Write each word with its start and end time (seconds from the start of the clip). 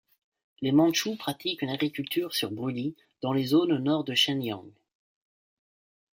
Les 0.61 0.71
Mandchous 0.71 1.15
pratiquent 1.15 1.61
une 1.61 1.69
agriculture 1.69 2.33
sur 2.33 2.49
brûlis 2.49 2.95
dans 3.21 3.33
les 3.33 3.45
zones 3.45 3.71
au 3.73 3.77
nord 3.77 4.03
de 4.03 4.15
Shenyang. 4.15 4.67